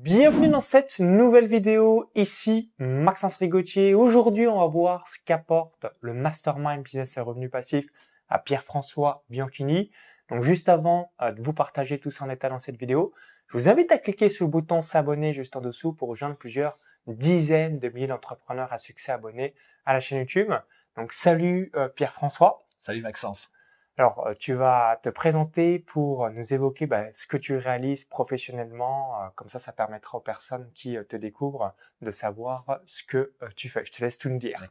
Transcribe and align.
Bienvenue 0.00 0.48
dans 0.48 0.60
cette 0.60 1.00
nouvelle 1.00 1.48
vidéo, 1.48 2.08
ici 2.14 2.70
Maxence 2.78 3.36
Rigotier. 3.38 3.94
Aujourd'hui, 3.94 4.46
on 4.46 4.60
va 4.60 4.68
voir 4.68 5.08
ce 5.08 5.18
qu'apporte 5.24 5.86
le 6.00 6.14
Mastermind 6.14 6.84
Business 6.84 7.16
et 7.16 7.20
Revenus 7.20 7.50
Passifs 7.50 7.88
à 8.28 8.38
Pierre-François 8.38 9.24
Bianchini. 9.28 9.90
Donc 10.28 10.44
juste 10.44 10.68
avant 10.68 11.10
euh, 11.20 11.32
de 11.32 11.42
vous 11.42 11.52
partager 11.52 11.98
tout 11.98 12.12
ça 12.12 12.26
en 12.26 12.30
état 12.30 12.48
dans 12.48 12.60
cette 12.60 12.76
vidéo, 12.76 13.12
je 13.48 13.58
vous 13.58 13.68
invite 13.68 13.90
à 13.90 13.98
cliquer 13.98 14.30
sur 14.30 14.46
le 14.46 14.52
bouton 14.52 14.82
s'abonner 14.82 15.32
juste 15.32 15.56
en 15.56 15.60
dessous 15.60 15.92
pour 15.92 16.08
rejoindre 16.10 16.36
plusieurs 16.36 16.78
dizaines 17.08 17.80
de 17.80 17.88
milliers 17.88 18.06
d'entrepreneurs 18.06 18.72
à 18.72 18.78
succès 18.78 19.10
abonnés 19.10 19.52
à 19.84 19.94
la 19.94 20.00
chaîne 20.00 20.20
YouTube. 20.20 20.52
Donc 20.94 21.12
salut 21.12 21.72
euh, 21.74 21.88
Pierre-François. 21.88 22.62
Salut 22.78 23.02
Maxence. 23.02 23.50
Alors, 23.98 24.28
euh, 24.28 24.32
tu 24.38 24.54
vas 24.54 25.00
te 25.02 25.08
présenter 25.08 25.80
pour 25.80 26.30
nous 26.30 26.54
évoquer 26.54 26.86
bah, 26.86 27.12
ce 27.12 27.26
que 27.26 27.36
tu 27.36 27.56
réalises 27.56 28.04
professionnellement. 28.04 29.20
Euh, 29.20 29.28
comme 29.34 29.48
ça, 29.48 29.58
ça 29.58 29.72
permettra 29.72 30.18
aux 30.18 30.20
personnes 30.20 30.70
qui 30.72 30.96
te 31.08 31.16
découvrent 31.16 31.74
de 32.00 32.12
savoir 32.12 32.80
ce 32.86 33.02
que 33.02 33.34
tu 33.56 33.68
fais. 33.68 33.84
Je 33.84 33.90
te 33.90 34.04
laisse 34.04 34.16
tout 34.16 34.28
nous 34.28 34.38
dire. 34.38 34.64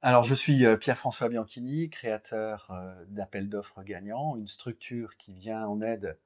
Alors, 0.00 0.24
je 0.24 0.34
suis 0.34 0.64
Pierre-François 0.78 1.28
Bianchini, 1.28 1.90
créateur 1.90 2.74
d'Appel 3.08 3.50
d'offres 3.50 3.82
gagnants, 3.82 4.34
une 4.36 4.46
structure 4.46 5.18
qui 5.18 5.34
vient 5.34 5.66
en 5.66 5.82
aide 5.82 6.18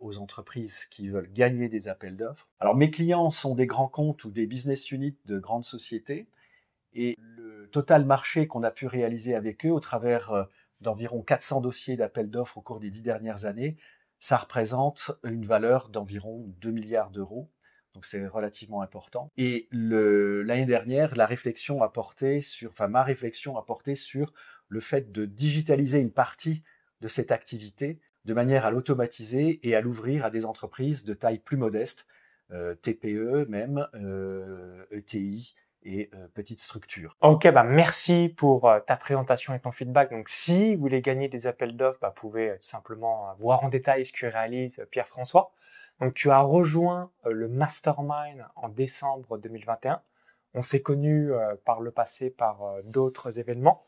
aux 0.00 0.18
entreprises 0.18 0.84
qui 0.84 1.08
veulent 1.08 1.32
gagner 1.32 1.70
des 1.70 1.88
appels 1.88 2.16
d'offres. 2.16 2.46
Alors, 2.60 2.76
mes 2.76 2.90
clients 2.90 3.30
sont 3.30 3.54
des 3.54 3.66
grands 3.66 3.88
comptes 3.88 4.24
ou 4.24 4.30
des 4.30 4.46
business 4.46 4.90
units 4.90 5.16
de 5.24 5.38
grandes 5.38 5.64
sociétés. 5.64 6.28
Et 6.92 7.16
le 7.18 7.68
total 7.70 8.04
marché 8.04 8.46
qu'on 8.46 8.62
a 8.62 8.70
pu 8.70 8.86
réaliser 8.86 9.34
avec 9.34 9.64
eux 9.64 9.70
au 9.70 9.80
travers 9.80 10.32
euh, 10.32 10.44
d'environ 10.80 11.22
400 11.22 11.60
dossiers 11.60 11.96
d'appels 11.96 12.30
d'offres 12.30 12.58
au 12.58 12.62
cours 12.62 12.80
des 12.80 12.90
dix 12.90 13.02
dernières 13.02 13.44
années, 13.44 13.76
ça 14.18 14.36
représente 14.36 15.12
une 15.24 15.46
valeur 15.46 15.88
d'environ 15.88 16.44
2 16.60 16.70
milliards 16.70 17.10
d'euros. 17.10 17.50
Donc 17.94 18.06
c'est 18.06 18.26
relativement 18.26 18.82
important. 18.82 19.32
Et 19.36 19.68
l'année 19.72 20.66
dernière, 20.66 21.16
la 21.16 21.26
réflexion 21.26 21.82
a 21.82 21.88
porté 21.88 22.40
sur, 22.40 22.70
enfin 22.70 22.86
ma 22.86 23.02
réflexion 23.02 23.56
a 23.58 23.62
porté 23.64 23.94
sur 23.94 24.32
le 24.68 24.80
fait 24.80 25.10
de 25.10 25.26
digitaliser 25.26 25.98
une 25.98 26.12
partie 26.12 26.62
de 27.00 27.08
cette 27.08 27.32
activité 27.32 28.00
de 28.26 28.34
manière 28.34 28.66
à 28.66 28.70
l'automatiser 28.70 29.66
et 29.66 29.74
à 29.74 29.80
l'ouvrir 29.80 30.24
à 30.24 30.30
des 30.30 30.44
entreprises 30.44 31.04
de 31.04 31.14
taille 31.14 31.38
plus 31.38 31.56
modeste, 31.56 32.06
euh, 32.52 32.74
TPE 32.74 33.46
même, 33.48 33.86
euh, 33.94 34.84
ETI, 34.90 35.54
et 35.82 36.10
euh, 36.14 36.28
petite 36.34 36.60
structure. 36.60 37.16
Ok, 37.20 37.50
bah 37.50 37.62
merci 37.62 38.32
pour 38.36 38.68
euh, 38.68 38.80
ta 38.80 38.96
présentation 38.96 39.54
et 39.54 39.60
ton 39.60 39.72
feedback. 39.72 40.10
Donc 40.10 40.28
si 40.28 40.74
vous 40.74 40.82
voulez 40.82 41.00
gagner 41.00 41.28
des 41.28 41.46
appels 41.46 41.76
d'offres, 41.76 41.98
bah, 42.00 42.12
vous 42.14 42.20
pouvez 42.20 42.56
simplement 42.60 43.30
euh, 43.30 43.32
voir 43.38 43.64
en 43.64 43.68
détail 43.68 44.04
ce 44.04 44.12
que 44.12 44.26
réalise 44.26 44.84
Pierre-François. 44.90 45.52
Donc 46.00 46.14
tu 46.14 46.30
as 46.30 46.40
rejoint 46.40 47.10
le 47.26 47.48
mastermind 47.48 48.46
en 48.56 48.68
décembre 48.68 49.38
2021. 49.38 50.00
On 50.54 50.62
s'est 50.62 50.80
connu 50.80 51.30
par 51.64 51.82
le 51.82 51.90
passé 51.90 52.30
par 52.30 52.62
d'autres 52.84 53.38
événements. 53.38 53.84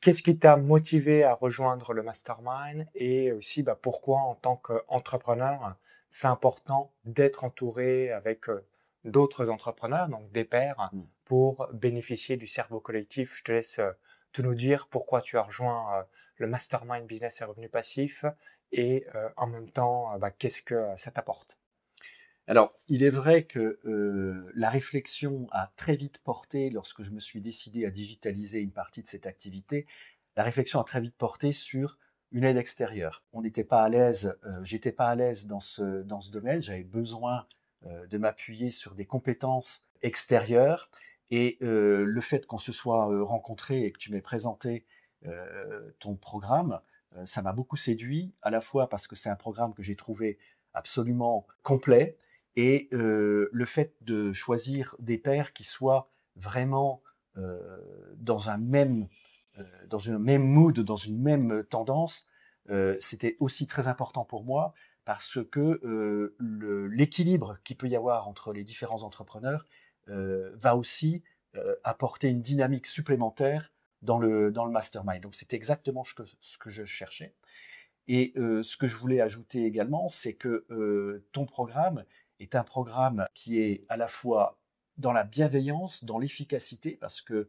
Qu'est-ce 0.00 0.22
qui 0.22 0.38
t'a 0.38 0.56
motivé 0.56 1.22
à 1.22 1.32
rejoindre 1.32 1.92
le 1.92 2.02
mastermind 2.02 2.84
et 2.96 3.30
aussi 3.30 3.62
bah, 3.62 3.78
pourquoi 3.80 4.18
en 4.18 4.34
tant 4.34 4.56
qu'entrepreneur 4.56 5.76
c'est 6.10 6.26
important 6.26 6.92
d'être 7.04 7.44
entouré 7.44 8.10
avec 8.10 8.46
d'autres 9.06 9.48
entrepreneurs, 9.48 10.08
donc 10.08 10.30
des 10.32 10.44
pairs, 10.44 10.90
mmh. 10.92 11.00
pour 11.24 11.68
bénéficier 11.72 12.36
du 12.36 12.46
cerveau 12.46 12.80
collectif. 12.80 13.36
Je 13.36 13.44
te 13.44 13.52
laisse 13.52 13.78
euh, 13.78 13.92
tout 14.32 14.42
nous 14.42 14.54
dire 14.54 14.88
pourquoi 14.88 15.22
tu 15.22 15.38
as 15.38 15.42
rejoint 15.42 15.98
euh, 15.98 16.02
le 16.36 16.46
Mastermind 16.46 17.06
Business 17.06 17.40
et 17.40 17.44
Revenus 17.44 17.70
Passifs 17.70 18.24
et 18.72 19.06
euh, 19.14 19.28
en 19.36 19.46
même 19.46 19.70
temps, 19.70 20.18
bah, 20.18 20.30
qu'est-ce 20.30 20.62
que 20.62 20.88
ça 20.96 21.10
t'apporte? 21.10 21.56
Alors, 22.48 22.74
il 22.86 23.02
est 23.02 23.10
vrai 23.10 23.42
que 23.42 23.80
la 24.54 24.70
réflexion 24.70 25.48
a 25.50 25.72
très 25.74 25.96
vite 25.96 26.18
porté, 26.18 26.70
lorsque 26.70 27.02
je 27.02 27.10
me 27.10 27.18
suis 27.18 27.40
décidé 27.40 27.84
à 27.86 27.90
digitaliser 27.90 28.60
une 28.60 28.70
partie 28.70 29.02
de 29.02 29.08
cette 29.08 29.26
activité, 29.26 29.84
la 30.36 30.44
réflexion 30.44 30.80
a 30.80 30.84
très 30.84 31.00
vite 31.00 31.16
porté 31.16 31.50
sur 31.50 31.98
une 32.30 32.44
aide 32.44 32.56
extérieure. 32.56 33.24
On 33.32 33.42
n'était 33.42 33.64
pas 33.64 33.82
à 33.82 33.88
l'aise, 33.88 34.38
j'étais 34.62 34.92
pas 34.92 35.08
à 35.08 35.16
l'aise 35.16 35.48
dans 35.48 35.58
ce, 35.58 36.04
dans 36.04 36.20
ce 36.20 36.30
domaine, 36.30 36.62
j'avais 36.62 36.84
besoin 36.84 37.38
euh, 37.40 37.42
de 38.08 38.18
m'appuyer 38.18 38.70
sur 38.70 38.94
des 38.94 39.06
compétences 39.06 39.82
extérieures. 40.02 40.90
Et 41.30 41.58
euh, 41.62 42.04
le 42.04 42.20
fait 42.20 42.46
qu'on 42.46 42.58
se 42.58 42.72
soit 42.72 43.10
euh, 43.10 43.22
rencontré 43.24 43.82
et 43.84 43.92
que 43.92 43.98
tu 43.98 44.12
m'aies 44.12 44.22
présenté 44.22 44.84
ton 45.98 46.14
programme, 46.14 46.80
ça 47.24 47.42
m'a 47.42 47.52
beaucoup 47.52 47.76
séduit, 47.76 48.32
à 48.42 48.50
la 48.50 48.60
fois 48.60 48.88
parce 48.88 49.08
que 49.08 49.16
c'est 49.16 49.28
un 49.28 49.34
programme 49.34 49.74
que 49.74 49.82
j'ai 49.82 49.96
trouvé 49.96 50.38
absolument 50.72 51.48
complet, 51.64 52.16
et 52.54 52.88
le 52.92 53.64
fait 53.64 53.96
de 54.02 54.32
choisir 54.32 54.94
des 55.00 55.18
pairs 55.18 55.52
qui 55.52 55.64
soient 55.64 56.12
vraiment 56.36 57.02
dans 58.18 58.50
un 58.50 58.58
même 58.58 59.08
dans 59.88 59.98
même 60.20 60.44
mood, 60.44 60.78
dans 60.78 60.94
une 60.94 61.20
même 61.20 61.64
tendance, 61.64 62.28
c'était 63.00 63.36
aussi 63.40 63.66
très 63.66 63.88
important 63.88 64.24
pour 64.24 64.44
moi 64.44 64.74
parce 65.06 65.38
que 65.52 65.80
euh, 65.84 66.36
l'équilibre 66.90 67.58
qu'il 67.62 67.76
peut 67.76 67.88
y 67.88 67.94
avoir 67.94 68.28
entre 68.28 68.52
les 68.52 68.64
différents 68.64 69.04
entrepreneurs 69.04 69.64
euh, 70.08 70.50
va 70.56 70.76
aussi 70.76 71.22
euh, 71.54 71.76
apporter 71.84 72.28
une 72.28 72.42
dynamique 72.42 72.88
supplémentaire 72.88 73.72
dans 74.02 74.18
le, 74.18 74.50
dans 74.50 74.64
le 74.64 74.72
mastermind. 74.72 75.22
Donc 75.22 75.36
c'est 75.36 75.54
exactement 75.54 76.02
ce 76.02 76.12
que, 76.58 76.70
je 76.70 76.84
cherchais. 76.84 77.34
Et 78.08 78.34
ce 78.36 78.76
que 78.76 78.86
je 78.86 78.94
voulais 78.94 79.20
ajouter 79.20 79.64
également, 79.64 80.08
c'est 80.08 80.34
que 80.34 81.24
ton 81.32 81.44
programme 81.44 82.04
est 82.38 82.54
un 82.54 82.62
programme 82.62 83.26
qui 83.34 83.60
est 83.60 83.84
à 83.88 83.96
la 83.96 84.06
fois 84.06 84.60
dans 84.96 85.12
la 85.12 85.24
bienveillance, 85.24 86.04
dans 86.04 86.20
l'efficacité, 86.20 86.96
parce 87.00 87.20
que 87.20 87.48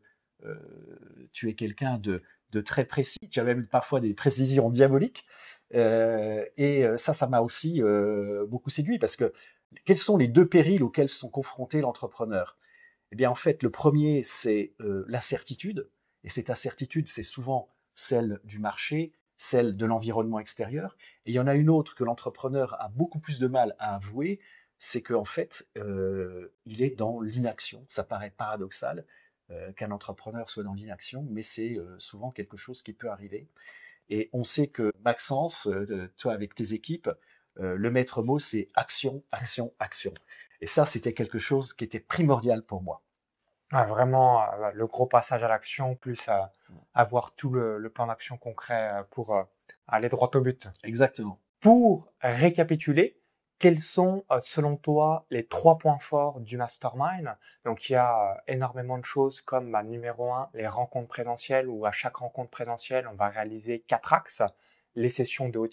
tu 1.32 1.50
es 1.50 1.54
quelqu'un 1.54 2.00
de, 2.00 2.24
très 2.62 2.86
précis, 2.86 3.20
tu 3.30 3.40
as 3.40 3.44
même 3.44 3.68
parfois 3.68 4.00
des 4.00 4.16
précisions 4.16 4.72
diaboliques, 4.72 5.26
et 5.72 6.86
euh, 6.86 6.98
ça, 6.98 7.14
ça 7.14 7.28
m'a 7.28 7.42
aussi 7.42 7.82
euh, 7.82 8.46
beaucoup 8.46 8.70
séduit 8.70 9.00
parce 9.00 9.16
que 9.16 9.34
quels 9.86 9.98
sont 9.98 10.18
les 10.18 10.28
deux 10.28 10.48
périls 10.48 10.84
auxquels 10.84 11.10
sont 11.10 11.30
confrontés 11.30 11.82
l'entrepreneur? 11.82 12.58
Eh 13.12 13.16
bien, 13.16 13.30
en 13.30 13.36
fait, 13.36 13.64
le 13.64 13.70
premier, 13.70 14.24
c'est 14.24 14.74
l'incertitude. 15.08 15.90
Et 16.24 16.30
cette 16.30 16.50
incertitude, 16.50 17.08
c'est 17.08 17.24
souvent 17.24 17.70
celle 17.96 18.40
du 18.44 18.60
marché, 18.60 19.14
celle 19.38 19.78
de 19.78 19.86
l'environnement 19.86 20.40
extérieur. 20.40 20.98
Et 21.26 21.32
il 21.32 21.34
y 21.34 21.40
en 21.40 21.48
a 21.48 21.56
une 21.56 21.70
autre 21.70 21.96
que 21.96 22.04
l'entrepreneur 22.04 22.82
a 22.82 22.90
beaucoup 22.90 23.20
plus 23.20 23.40
de 23.40 23.48
mal 23.48 23.76
à 23.80 23.96
avouer, 23.96 24.40
c'est 24.78 25.02
qu'en 25.02 25.26
fait, 25.26 25.68
euh, 25.78 26.54
il 26.66 26.82
est 26.82 26.98
dans 26.98 27.22
l'inaction. 27.22 27.86
Ça 27.88 28.04
paraît 28.04 28.34
paradoxal 28.36 29.06
euh, 29.50 29.72
qu'un 29.74 29.92
entrepreneur 29.92 30.50
soit 30.50 30.64
dans 30.64 30.74
l'inaction, 30.74 31.26
mais 31.30 31.44
c'est 31.44 31.78
euh, 31.78 31.98
souvent 32.00 32.32
quelque 32.32 32.58
chose 32.58 32.82
qui 32.82 32.94
peut 32.94 33.10
arriver. 33.10 33.48
Et 34.10 34.30
on 34.34 34.44
sait 34.44 34.68
que 34.68 34.92
Maxence, 35.04 35.68
euh, 35.68 36.12
toi 36.18 36.34
avec 36.34 36.56
tes 36.56 36.74
équipes, 36.74 37.10
euh, 37.60 37.76
le 37.76 37.90
maître 37.90 38.24
mot, 38.24 38.40
c'est 38.40 38.70
action, 38.76 39.24
action, 39.32 39.74
action. 39.80 40.14
Et 40.62 40.68
ça, 40.68 40.86
c'était 40.86 41.14
quelque 41.14 41.40
chose 41.40 41.74
qui 41.74 41.84
était 41.84 42.00
primordial 42.00 42.64
pour 42.64 42.82
moi. 42.82 43.02
Ah, 43.74 43.84
vraiment, 43.84 44.44
euh, 44.44 44.72
le 44.74 44.88
gros 44.88 45.08
passage 45.08 45.44
à 45.44 45.48
l'action, 45.48 45.96
plus 45.96 46.30
avoir 46.94 47.36
tout 47.36 47.52
le 47.52 47.90
plan 47.90 48.08
d'action 48.08 48.38
concret 48.38 49.04
pour 49.12 49.46
aller 49.88 50.10
droit 50.10 50.32
au 50.34 50.42
but. 50.42 50.68
Exactement. 50.84 51.40
Pour 51.60 52.12
récapituler, 52.22 53.20
quels 53.60 53.80
sont, 53.80 54.24
euh, 54.32 54.40
selon 54.42 54.76
toi, 54.76 55.26
les 55.32 55.46
trois 55.46 55.78
points 55.78 56.00
forts 56.00 56.40
du 56.40 56.58
mastermind? 56.58 57.36
Donc, 57.66 57.90
il 57.90 57.94
y 57.94 57.96
a 57.96 58.34
euh, 58.34 58.36
énormément 58.48 58.98
de 58.98 59.06
choses 59.06 59.42
comme, 59.42 59.72
bah, 59.72 59.84
numéro 59.84 60.32
un, 60.32 60.50
les 60.54 60.68
rencontres 60.68 61.08
présentielles, 61.08 61.68
où 61.68 61.86
à 61.86 61.92
chaque 61.92 62.18
rencontre 62.18 62.52
présentielle, 62.52 63.08
on 63.12 63.16
va 63.16 63.30
réaliser 63.30 63.80
quatre 63.80 64.14
axes. 64.14 64.44
Les 64.96 65.10
sessions 65.10 65.50
de 65.50 65.58
hot 65.60 65.68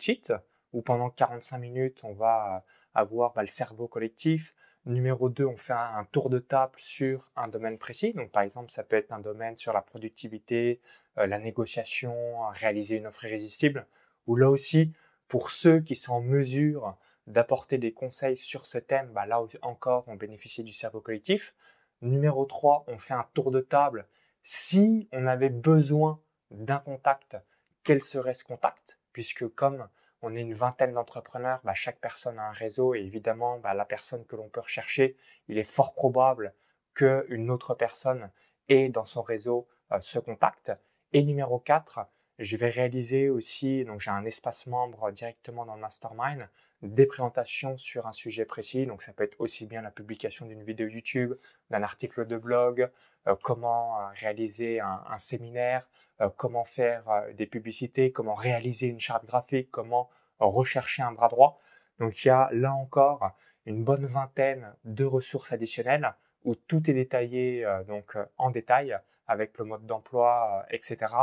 où 0.73 0.83
pendant 0.83 1.11
45 1.11 1.59
minutes, 1.59 2.01
on 2.05 2.15
va 2.15 2.57
euh, 2.57 2.71
avoir 2.95 3.33
bah, 3.35 3.43
le 3.43 3.49
cerveau 3.49 3.87
collectif. 3.87 4.55
Numéro 4.87 5.29
2, 5.31 5.45
on 5.45 5.57
fait 5.57 5.73
un, 5.73 6.07
tour 6.13 6.31
de 6.31 6.39
table 6.39 6.75
sur 6.77 7.31
un 7.37 7.49
domaine 7.49 7.79
précis. 7.79 8.13
Donc, 8.13 8.31
par 8.33 8.43
exemple, 8.43 8.71
ça 8.71 8.83
peut 8.83 8.97
être 8.97 9.13
un 9.13 9.21
domaine 9.21 9.57
sur 9.57 9.73
la 9.73 9.81
productivité, 9.81 10.81
la 11.17 11.39
négociation, 11.39 12.15
réaliser 12.51 12.97
une 12.97 13.07
offre 13.07 13.25
irrésistible. 13.25 13.87
Ou 14.27 14.37
là 14.37 14.51
aussi, 14.51 14.93
pour 15.27 15.51
ceux 15.51 15.81
qui 15.81 15.97
sont 15.97 16.13
en 16.13 16.21
mesure 16.21 16.99
d'apporter 17.27 17.79
des 17.79 17.93
conseils 17.93 18.37
sur 18.37 18.67
ce 18.67 18.79
thème, 18.79 19.11
bah 19.13 19.27
là 19.27 19.43
encore, 19.63 20.05
on 20.07 20.15
bénéficie 20.15 20.63
du 20.63 20.73
cerveau 20.73 21.01
collectif. 21.01 21.55
Numéro 22.03 22.45
3, 22.45 22.85
on 22.89 22.99
fait 22.99 23.15
un 23.15 23.27
tour 23.35 23.51
de 23.51 23.61
table. 23.61 24.07
Si 24.43 25.09
on 25.13 25.27
avait 25.27 25.49
besoin 25.49 26.21
d'un 26.51 26.79
contact, 26.79 27.37
quel 27.83 28.03
serait 28.03 28.35
ce 28.35 28.45
contact? 28.45 28.99
Puisque 29.13 29.49
comme 29.55 29.89
on 30.21 30.35
est 30.35 30.41
une 30.41 30.55
vingtaine 30.55 30.95
d'entrepreneurs, 30.95 31.61
bah 31.65 31.75
chaque 31.75 32.01
personne 32.01 32.39
a 32.39 32.49
un 32.49 32.53
réseau 32.53 32.95
et 32.95 33.01
évidemment, 33.01 33.59
bah 33.59 33.75
la 33.75 33.85
personne 33.85 34.25
que 34.27 34.37
l'on 34.37 34.49
peut 34.49 34.61
rechercher, 34.61 35.17
il 35.49 35.59
est 35.59 35.65
fort 35.65 35.95
probable 35.95 36.55
qu'une 36.95 37.51
autre 37.51 37.75
personne 37.75 38.31
ait 38.69 38.89
dans 38.89 39.05
son 39.05 39.23
réseau 39.23 39.69
euh, 39.93 40.01
ce 40.01 40.19
contact. 40.19 40.73
Et 41.13 41.23
numéro 41.23 41.59
4, 41.59 42.01
je 42.39 42.57
vais 42.57 42.69
réaliser 42.69 43.31
aussi, 43.31 43.85
donc 43.85 44.01
j'ai 44.01 44.11
un 44.11 44.25
espace 44.25 44.67
membre 44.67 45.11
directement 45.13 45.65
dans 45.65 45.75
le 45.75 45.81
mastermind, 45.81 46.49
des 46.83 47.07
présentations 47.07 47.77
sur 47.77 48.07
un 48.07 48.13
sujet 48.13 48.45
précis. 48.45 48.87
Donc 48.87 49.03
ça 49.03 49.13
peut 49.13 49.25
être 49.25 49.41
aussi 49.41 49.67
bien 49.67 49.83
la 49.83 49.91
publication 49.91 50.47
d'une 50.47 50.63
vidéo 50.63 50.89
YouTube, 50.89 51.35
d'un 51.71 51.83
article 51.83 52.27
de 52.27 52.37
blog, 52.37 52.91
euh, 53.27 53.37
comment 53.43 53.99
euh, 53.99 54.07
réaliser 54.15 54.81
un, 54.81 55.19
séminaire, 55.19 55.89
euh, 56.21 56.29
comment 56.37 56.65
faire 56.65 57.05
des 57.35 57.47
publicités, 57.47 58.13
comment 58.13 58.35
réaliser 58.35 58.89
une 58.89 59.01
charte 59.01 59.25
graphique, 59.25 59.71
comment 59.71 60.11
rechercher 60.39 61.03
un 61.03 61.13
bras 61.13 61.29
droit. 61.29 61.59
Donc 61.99 62.25
il 62.25 62.29
y 62.29 62.31
a 62.31 62.49
là 62.53 62.75
encore 62.75 63.31
une 63.67 63.83
bonne 63.83 64.05
vingtaine 64.05 64.75
de 64.85 65.05
ressources 65.05 65.53
additionnelles 65.53 66.15
où 66.45 66.55
tout 66.55 66.91
est 66.91 66.93
détaillé 66.93 67.67
donc 67.87 68.19
en 68.37 68.51
détail 68.51 68.99
avec 69.27 69.57
le 69.57 69.65
mode 69.65 69.87
d'emploi, 69.87 70.67
etc. 70.69 71.15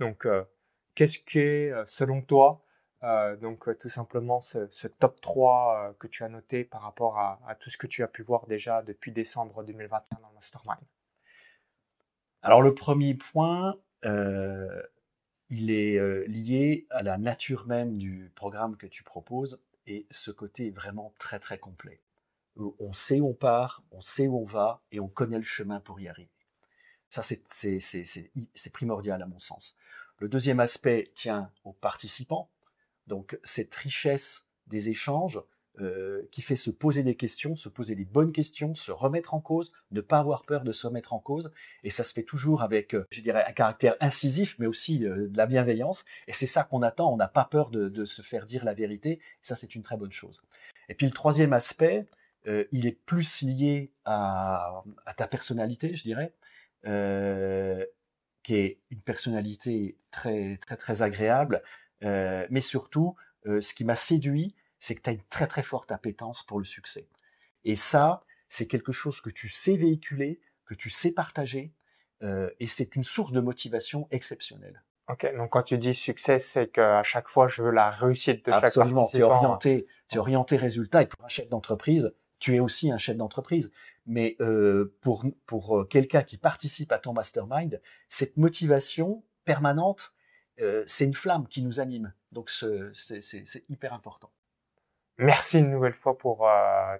Donc 0.00 0.26
qu'est-ce 0.94 1.18
qui 1.18 1.70
selon 1.86 2.22
toi 2.22 2.62
donc 3.40 3.76
tout 3.78 3.88
simplement 3.88 4.40
ce, 4.40 4.86
top 4.86 5.20
3 5.20 5.94
que 5.98 6.06
tu 6.06 6.24
as 6.24 6.28
noté 6.28 6.64
par 6.64 6.82
rapport 6.82 7.18
à, 7.18 7.54
tout 7.60 7.70
ce 7.70 7.76
que 7.76 7.86
tu 7.86 8.02
as 8.02 8.08
pu 8.08 8.22
voir 8.22 8.46
déjà 8.46 8.82
depuis 8.82 9.12
décembre 9.12 9.62
2021 9.62 10.20
dans 10.20 10.32
Mastermind? 10.32 10.80
Alors 12.42 12.62
le 12.62 12.74
premier 12.74 13.14
point, 13.14 13.78
il 14.04 15.70
est 15.70 16.26
lié 16.28 16.86
à 16.90 17.02
la 17.02 17.18
nature 17.18 17.66
même 17.66 17.98
du 17.98 18.32
programme 18.34 18.76
que 18.76 18.86
tu 18.86 19.02
proposes 19.02 19.62
et 19.86 20.06
ce 20.10 20.30
côté 20.30 20.68
est 20.68 20.74
vraiment 20.74 21.12
très 21.18 21.38
très 21.38 21.58
complet. 21.58 22.00
On 22.56 22.92
sait 22.92 23.20
où 23.20 23.28
on 23.28 23.34
part, 23.34 23.82
on 23.90 24.00
sait 24.00 24.28
où 24.28 24.38
on 24.38 24.44
va 24.44 24.82
et 24.92 25.00
on 25.00 25.08
connaît 25.08 25.38
le 25.38 25.44
chemin 25.44 25.80
pour 25.80 26.00
y 26.00 26.08
arriver. 26.08 26.30
Ça, 27.08 27.22
c'est 27.22 28.72
primordial 28.72 29.22
à 29.22 29.26
mon 29.26 29.38
sens. 29.38 29.76
Le 30.18 30.28
deuxième 30.28 30.60
aspect 30.60 31.10
tient 31.14 31.50
aux 31.64 31.72
participants. 31.72 32.50
Donc 33.06 33.38
cette 33.42 33.74
richesse 33.74 34.48
des 34.66 34.88
échanges 34.88 35.42
euh, 35.80 36.22
qui 36.30 36.40
fait 36.40 36.54
se 36.54 36.70
poser 36.70 37.02
des 37.02 37.16
questions, 37.16 37.56
se 37.56 37.68
poser 37.68 37.96
les 37.96 38.04
bonnes 38.04 38.30
questions, 38.30 38.76
se 38.76 38.92
remettre 38.92 39.34
en 39.34 39.40
cause, 39.40 39.72
ne 39.90 40.00
pas 40.00 40.20
avoir 40.20 40.44
peur 40.44 40.62
de 40.62 40.70
se 40.70 40.86
remettre 40.86 41.12
en 41.12 41.18
cause. 41.18 41.50
Et 41.82 41.90
ça 41.90 42.04
se 42.04 42.12
fait 42.12 42.22
toujours 42.22 42.62
avec, 42.62 42.94
euh, 42.94 43.04
je 43.10 43.20
dirais, 43.20 43.44
un 43.44 43.50
caractère 43.50 43.96
incisif, 43.98 44.54
mais 44.60 44.66
aussi 44.66 45.04
euh, 45.04 45.26
de 45.26 45.36
la 45.36 45.46
bienveillance. 45.46 46.04
Et 46.28 46.32
c'est 46.32 46.46
ça 46.46 46.62
qu'on 46.62 46.82
attend. 46.82 47.12
On 47.12 47.16
n'a 47.16 47.26
pas 47.26 47.44
peur 47.44 47.70
de, 47.70 48.04
se 48.04 48.22
faire 48.22 48.46
dire 48.46 48.64
la 48.64 48.72
vérité. 48.72 49.18
Ça, 49.42 49.56
c'est 49.56 49.74
une 49.74 49.82
très 49.82 49.96
bonne 49.96 50.12
chose. 50.12 50.44
Et 50.88 50.94
puis 50.94 51.06
le 51.06 51.12
troisième 51.12 51.52
aspect, 51.52 52.06
il 52.72 52.86
est 52.86 53.00
plus 53.06 53.42
lié 53.42 53.90
à, 54.04 54.84
ta 55.16 55.26
personnalité, 55.26 55.96
je 55.96 56.02
dirais, 56.02 56.34
qui 58.44 58.54
est 58.56 58.80
une 58.90 59.00
personnalité 59.00 59.98
très 60.12 60.58
très 60.58 60.76
très 60.76 61.02
agréable. 61.02 61.62
mais 62.02 62.60
surtout, 62.60 63.16
ce 63.44 63.74
qui 63.74 63.84
m'a 63.84 63.96
séduit, 63.96 64.54
c'est 64.78 64.94
que 64.94 65.00
tu 65.00 65.10
as 65.10 65.14
une 65.14 65.24
très 65.30 65.46
très 65.46 65.62
forte 65.62 65.90
appétence 65.90 66.42
pour 66.42 66.58
le 66.58 66.64
succès. 66.64 67.08
Et 67.64 67.74
ça, 67.74 68.22
c'est 68.48 68.66
quelque 68.66 68.92
chose 68.92 69.20
que 69.20 69.30
tu 69.30 69.48
sais 69.48 69.76
véhiculer, 69.76 70.40
que 70.66 70.74
tu 70.74 70.90
sais 70.90 71.12
partager, 71.12 71.72
euh, 72.22 72.50
et 72.60 72.66
c'est 72.66 72.94
une 72.96 73.04
source 73.04 73.32
de 73.32 73.40
motivation 73.40 74.06
exceptionnelle. 74.10 74.82
Ok, 75.08 75.26
donc 75.36 75.50
quand 75.50 75.62
tu 75.62 75.76
dis 75.76 75.94
succès, 75.94 76.38
c'est 76.38 76.68
qu'à 76.68 77.02
chaque 77.02 77.28
fois, 77.28 77.48
je 77.48 77.62
veux 77.62 77.70
la 77.70 77.90
réussite 77.90 78.44
de 78.46 78.50
chaque 78.52 78.74
participant. 78.74 79.06
Tu 79.08 79.18
es 79.18 79.22
orienté, 79.22 79.86
tu 80.08 80.16
es 80.16 80.18
orienté 80.18 80.56
résultat, 80.56 81.02
et 81.02 81.06
pour 81.06 81.22
un 81.24 81.28
chef 81.28 81.48
d'entreprise, 81.48 82.14
tu 82.44 82.54
es 82.54 82.60
aussi 82.60 82.92
un 82.92 82.98
chef 82.98 83.16
d'entreprise. 83.16 83.72
Mais 84.04 84.36
euh, 84.40 84.94
pour, 85.00 85.24
pour 85.46 85.78
euh, 85.78 85.84
quelqu'un 85.84 86.22
qui 86.22 86.36
participe 86.36 86.92
à 86.92 86.98
ton 86.98 87.14
mastermind, 87.14 87.80
cette 88.10 88.36
motivation 88.36 89.24
permanente, 89.46 90.12
euh, 90.60 90.84
c'est 90.86 91.06
une 91.06 91.14
flamme 91.14 91.48
qui 91.48 91.62
nous 91.62 91.80
anime. 91.80 92.12
Donc 92.32 92.50
c'est 92.50 93.64
hyper 93.70 93.94
important. 93.94 94.30
Merci 95.16 95.60
une 95.60 95.70
nouvelle 95.70 95.94
fois 95.94 96.18
pour 96.18 96.46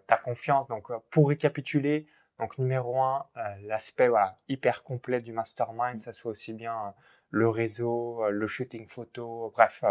ta 0.07 0.17
confiance. 0.17 0.67
Donc, 0.69 0.87
pour 1.11 1.29
récapituler, 1.29 2.07
donc 2.39 2.57
numéro 2.59 3.03
un, 3.03 3.27
l'aspect 3.65 4.09
hyper 4.49 4.83
complet 4.85 5.21
du 5.21 5.33
mastermind, 5.33 5.99
ça 5.99 6.13
soit 6.13 6.31
aussi 6.31 6.55
bien 6.55 6.95
le 7.31 7.49
réseau, 7.49 8.31
le 8.31 8.47
shooting 8.47 8.87
photo, 8.87 9.51
bref, 9.53 9.83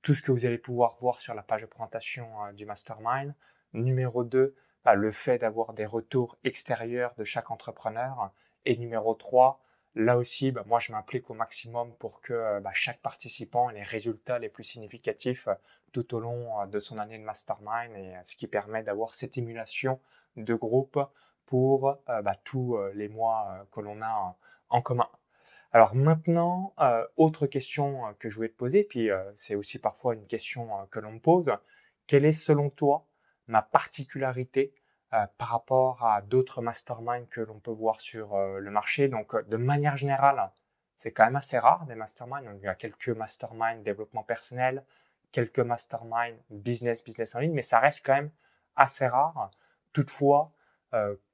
tout 0.00 0.14
ce 0.14 0.22
que 0.22 0.32
vous 0.32 0.46
allez 0.46 0.56
pouvoir 0.56 0.96
voir 0.96 1.20
sur 1.20 1.34
la 1.34 1.42
page 1.42 1.60
de 1.60 1.66
présentation 1.66 2.26
du 2.54 2.64
mastermind. 2.64 3.34
Numéro 3.74 4.24
2, 4.24 4.54
le 4.84 5.10
fait 5.10 5.38
d'avoir 5.38 5.72
des 5.74 5.86
retours 5.86 6.36
extérieurs 6.44 7.14
de 7.16 7.24
chaque 7.24 7.50
entrepreneur. 7.50 8.32
Et 8.64 8.76
numéro 8.76 9.14
3, 9.14 9.60
Là 9.94 10.16
aussi, 10.16 10.52
bah, 10.52 10.64
moi, 10.66 10.80
je 10.80 10.90
m'implique 10.90 11.28
au 11.28 11.34
maximum 11.34 11.92
pour 11.96 12.22
que 12.22 12.32
euh, 12.32 12.60
bah, 12.60 12.70
chaque 12.72 13.02
participant 13.02 13.68
ait 13.68 13.74
les 13.74 13.82
résultats 13.82 14.38
les 14.38 14.48
plus 14.48 14.64
significatifs 14.64 15.48
euh, 15.48 15.54
tout 15.92 16.14
au 16.14 16.20
long 16.20 16.60
euh, 16.62 16.66
de 16.66 16.80
son 16.80 16.98
année 16.98 17.18
de 17.18 17.24
mastermind 17.24 17.94
et 17.94 18.14
ce 18.24 18.34
qui 18.34 18.46
permet 18.46 18.82
d'avoir 18.82 19.14
cette 19.14 19.36
émulation 19.36 20.00
de 20.36 20.54
groupe 20.54 20.98
pour 21.44 21.98
bah, 22.06 22.34
tous 22.44 22.78
les 22.94 23.08
mois 23.08 23.66
que 23.72 23.80
l'on 23.80 24.00
a 24.00 24.34
en, 24.70 24.80
commun. 24.80 25.08
Alors 25.72 25.94
maintenant, 25.94 26.74
autre 27.18 27.46
question 27.46 28.14
que 28.18 28.30
je 28.30 28.36
voulais 28.36 28.48
te 28.48 28.56
poser, 28.56 28.84
puis 28.84 29.10
c'est 29.36 29.54
aussi 29.54 29.78
parfois 29.78 30.14
une 30.14 30.26
question 30.26 30.86
que 30.90 30.98
l'on 30.98 31.12
me 31.12 31.18
pose, 31.18 31.50
quelle 32.06 32.24
est 32.24 32.32
selon 32.32 32.70
toi 32.70 33.04
ma 33.48 33.62
particularité 33.62 34.72
euh, 35.14 35.26
par 35.36 35.48
rapport 35.48 36.02
à 36.06 36.22
d'autres 36.22 36.62
masterminds 36.62 37.26
que 37.28 37.42
l'on 37.42 37.60
peut 37.60 37.70
voir 37.70 38.00
sur 38.00 38.34
euh, 38.34 38.58
le 38.58 38.70
marché. 38.70 39.08
Donc, 39.08 39.34
euh, 39.34 39.42
de 39.42 39.58
manière 39.58 39.94
générale, 39.94 40.50
c'est 40.96 41.12
quand 41.12 41.26
même 41.26 41.36
assez 41.36 41.58
rare 41.58 41.84
des 41.84 41.94
masterminds. 41.94 42.50
il 42.56 42.64
y 42.64 42.66
a 42.66 42.74
quelques 42.74 43.10
masterminds 43.10 43.82
développement 43.82 44.22
personnel, 44.22 44.82
quelques 45.30 45.58
masterminds 45.58 46.38
business, 46.48 47.04
business 47.04 47.34
en 47.34 47.40
ligne, 47.40 47.52
mais 47.52 47.62
ça 47.62 47.78
reste 47.78 48.00
quand 48.06 48.14
même 48.14 48.30
assez 48.74 49.06
rare. 49.06 49.50
Toutefois, 49.92 50.52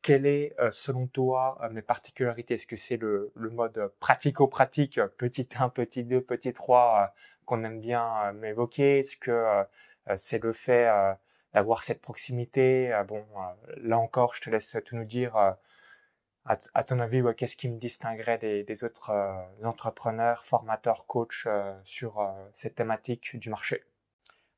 quelle 0.03 0.25
est, 0.27 0.55
selon 0.71 1.09
toi, 1.09 1.59
mes 1.73 1.83
particularités? 1.83 2.55
Est-ce 2.55 2.67
que 2.67 2.77
c'est 2.77 2.97
le, 2.97 3.33
le, 3.35 3.51
mode 3.51 3.93
pratico-pratique, 3.99 5.01
petit 5.19 5.49
1, 5.59 5.69
petit 5.71 6.05
2, 6.05 6.21
petit 6.21 6.53
3, 6.53 7.13
qu'on 7.45 7.65
aime 7.65 7.81
bien 7.81 8.33
m'évoquer? 8.33 9.01
Est-ce 9.01 9.17
que 9.17 9.65
c'est 10.17 10.43
le 10.43 10.53
fait 10.53 10.89
d'avoir 11.59 11.83
cette 11.83 12.01
proximité. 12.01 12.93
Euh, 12.93 13.03
bon, 13.03 13.27
euh, 13.37 13.75
là 13.79 13.99
encore, 13.99 14.35
je 14.37 14.43
te 14.43 14.49
laisse 14.51 14.77
tout 14.85 14.95
nous 14.95 15.05
dire. 15.05 15.37
Euh, 15.37 15.51
à, 16.45 16.85
ton 16.85 16.99
avis, 17.01 17.23
qu'est-ce 17.37 17.57
qui 17.57 17.69
me 17.69 17.79
distinguerait 17.79 18.39
des, 18.39 18.83
autres 18.83 19.11
entrepreneurs, 19.63 20.47
formateurs, 20.47 21.05
coachs 21.07 21.47
sur 21.85 22.27
cette 22.55 22.77
thématique 22.77 23.37
du 23.37 23.51
marché? 23.51 23.85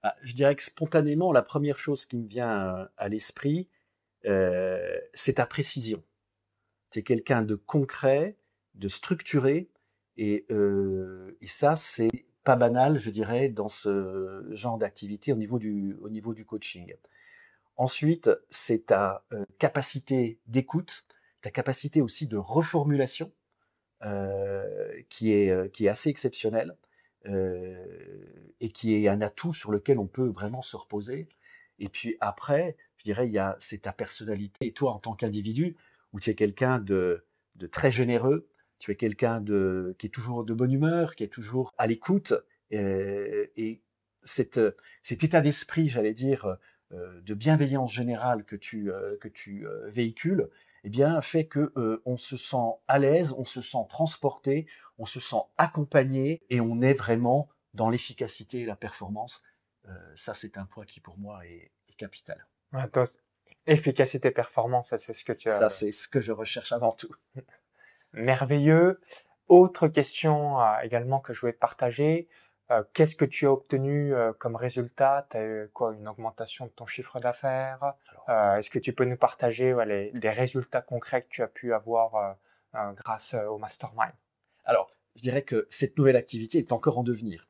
Bah, 0.00 0.14
Je 0.22 0.32
dirais 0.32 0.54
que 0.54 0.62
spontanément, 0.62 1.32
la 1.32 1.42
première 1.42 1.80
chose 1.80 2.06
qui 2.06 2.16
me 2.16 2.28
vient 2.28 2.88
à 2.96 3.08
l'esprit, 3.08 3.68
c'est 4.22 5.34
ta 5.34 5.46
précision. 5.46 6.00
Tu 6.92 7.00
es 7.00 7.02
quelqu'un 7.02 7.42
de 7.42 7.56
concret, 7.56 8.36
de 8.76 8.86
structuré, 8.86 9.68
et 10.16 10.46
ça, 11.44 11.74
c'est 11.74 12.24
pas 12.50 12.56
banal, 12.56 12.98
je 12.98 13.10
dirais, 13.10 13.48
dans 13.48 13.68
ce 13.68 14.44
genre 14.50 14.76
d'activité 14.76 15.32
au, 15.32 15.36
niveau 15.36 15.60
du, 15.60 16.44
coaching. 16.44 16.92
Ensuite, 17.76 18.28
c'est 18.48 18.86
ta 18.86 19.24
euh, 19.32 19.44
capacité 19.60 20.40
d'écoute, 20.48 21.06
ta 21.42 21.52
capacité 21.52 22.02
aussi 22.02 22.26
de 22.26 22.36
reformulation, 22.36 23.30
euh, 24.02 25.00
qui, 25.08 25.32
est, 25.32 25.50
euh, 25.50 25.68
qui 25.68 25.86
est 25.86 25.88
assez 25.88 26.10
exceptionnelle 26.10 26.76
et 27.24 28.70
qui 28.72 28.96
est 28.96 29.06
un 29.06 29.20
atout 29.20 29.54
sur 29.54 29.70
lequel 29.70 30.00
on 30.00 30.08
peut 30.08 30.28
vraiment 30.28 30.62
se 30.62 30.76
reposer. 30.76 31.28
Et 31.78 31.88
puis 31.88 32.16
après, 32.18 32.76
je 32.96 33.04
dirais, 33.04 33.28
il 33.28 33.32
y 33.32 33.38
a, 33.38 33.54
c'est 33.60 33.82
ta 33.82 33.92
personnalité 33.92 34.66
et 34.66 34.72
toi 34.72 34.92
en 34.92 34.98
tant 34.98 35.14
qu'individu, 35.14 35.76
où 36.12 36.18
tu 36.18 36.30
es 36.30 36.34
quelqu'un 36.34 36.80
de 36.80 37.22
très 37.70 37.92
généreux, 37.92 38.48
tu 38.80 38.90
es 38.90 38.96
quelqu'un 38.96 39.40
de 39.40 39.94
qui 39.98 40.06
est 40.06 40.10
toujours 40.10 40.42
de 40.42 40.54
bonne 40.54 40.72
humeur, 40.72 41.14
qui 41.14 41.22
est 41.22 41.28
toujours 41.28 41.72
à 41.78 41.86
l'écoute, 41.86 42.32
euh, 42.72 43.46
et 43.56 43.82
cette, 44.22 44.60
cet 45.02 45.22
état 45.22 45.40
d'esprit, 45.40 45.88
j'allais 45.88 46.14
dire, 46.14 46.56
euh, 46.92 47.20
de 47.20 47.34
bienveillance 47.34 47.92
générale 47.92 48.44
que 48.44 48.56
tu 48.56 48.90
euh, 48.90 49.16
que 49.18 49.28
tu 49.28 49.66
véhicules, 49.86 50.48
eh 50.82 50.88
bien 50.88 51.20
fait 51.20 51.46
que 51.46 51.72
on 52.06 52.16
se 52.16 52.36
sent 52.36 52.56
à 52.88 52.98
l'aise, 52.98 53.32
on 53.36 53.44
se 53.44 53.60
sent 53.60 53.86
transporté, 53.88 54.66
on 54.98 55.06
se 55.06 55.20
sent 55.20 55.42
accompagné 55.58 56.42
et 56.48 56.60
on 56.60 56.80
est 56.80 56.94
vraiment 56.94 57.48
dans 57.74 57.90
l'efficacité 57.90 58.60
et 58.60 58.66
la 58.66 58.76
performance. 58.76 59.44
ça, 60.14 60.34
c'est 60.34 60.56
un 60.56 60.64
point 60.64 60.86
qui 60.86 61.00
pour 61.00 61.18
moi 61.18 61.46
est, 61.46 61.70
capital. 61.98 62.46
efficacité, 63.66 64.30
performance, 64.30 64.94
c'est 64.96 65.12
ce 65.12 65.22
que 65.22 65.34
tu 65.34 65.50
as. 65.50 65.58
Ça, 65.58 65.68
c'est 65.68 65.92
ce 65.92 66.08
que 66.08 66.18
je 66.18 66.32
recherche 66.32 66.72
avant 66.72 66.92
tout. 66.92 67.14
merveilleux. 68.12 69.00
Autre 69.48 69.88
question 69.88 70.60
euh, 70.60 70.78
également 70.82 71.20
que 71.20 71.32
je 71.32 71.40
voulais 71.40 71.52
te 71.52 71.58
partager. 71.58 72.28
Euh, 72.70 72.84
qu'est-ce 72.92 73.16
que 73.16 73.24
tu 73.24 73.46
as 73.46 73.52
obtenu 73.52 74.14
euh, 74.14 74.32
comme 74.32 74.54
résultat? 74.54 75.26
Tu 75.30 75.36
as 75.36 75.42
eu 75.42 75.70
quoi 75.72 75.92
Une 75.92 76.06
augmentation 76.06 76.66
de 76.66 76.70
ton 76.70 76.86
chiffre 76.86 77.18
d'affaires? 77.18 77.94
Est-ce 78.28 78.70
que 78.70 78.78
tu 78.78 78.92
peux 78.92 79.04
nous 79.04 79.16
partager 79.16 79.74
les, 79.84 80.12
des 80.12 80.30
résultats 80.30 80.82
concrets 80.82 81.22
que 81.22 81.28
tu 81.30 81.42
as 81.42 81.48
pu 81.48 81.74
avoir 81.74 82.36
grâce 82.94 83.34
au 83.34 83.58
mastermind? 83.58 84.12
Alors, 84.64 84.88
je 85.16 85.22
dirais 85.22 85.42
que 85.42 85.66
cette 85.68 85.98
nouvelle 85.98 86.14
activité 86.14 86.58
est 86.58 86.70
encore 86.70 86.98
en 86.98 87.02
devenir. 87.02 87.48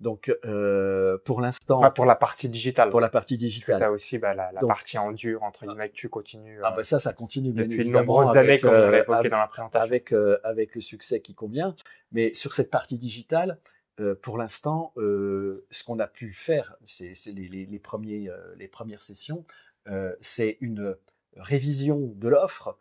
Donc, 0.00 0.34
euh, 0.46 1.18
pour 1.24 1.40
l'instant. 1.42 1.80
Pas 1.80 1.90
pour 1.90 2.06
la 2.06 2.14
partie 2.14 2.48
digitale. 2.48 2.88
Pour 2.88 3.00
la 3.00 3.10
partie 3.10 3.36
digitale. 3.36 3.82
As 3.82 3.90
aussi 3.90 4.18
bah, 4.18 4.34
la, 4.34 4.50
la 4.52 4.60
partie 4.66 4.96
en 4.96 5.12
dur, 5.12 5.42
entre 5.42 5.66
guillemets, 5.66 5.90
que 5.90 5.94
tu 5.94 6.08
continues. 6.08 6.58
Ah, 6.64 6.72
bah 6.72 6.84
ça, 6.84 6.98
ça 6.98 7.12
continue 7.12 7.52
bien 7.52 7.66
depuis 7.66 7.84
de 7.84 7.90
nombreuses 7.90 8.36
années, 8.36 8.58
comme 8.58 8.70
on 8.70 8.90
l'a 8.90 8.98
évoqué 8.98 9.28
dans 9.28 9.38
la 9.38 9.46
présentation. 9.46 9.84
Avec, 9.84 10.12
euh, 10.12 10.38
avec 10.42 10.74
le 10.74 10.80
succès 10.80 11.20
qui 11.20 11.34
convient. 11.34 11.74
Mais 12.12 12.32
sur 12.32 12.54
cette 12.54 12.70
partie 12.70 12.96
digitale, 12.96 13.58
euh, 14.00 14.14
pour 14.14 14.38
l'instant, 14.38 14.92
euh, 14.96 15.66
ce 15.70 15.84
qu'on 15.84 15.98
a 15.98 16.06
pu 16.06 16.32
faire, 16.32 16.76
c'est 16.84 17.12
les, 17.26 17.48
les, 17.48 17.66
les, 17.66 17.78
premiers, 17.78 18.30
euh, 18.30 18.54
les 18.56 18.68
premières 18.68 19.02
sessions, 19.02 19.44
euh, 19.88 20.14
c'est 20.20 20.56
une 20.60 20.96
révision 21.36 22.12
de 22.16 22.28
l'offre, 22.28 22.78